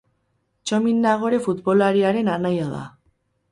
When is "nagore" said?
1.03-1.41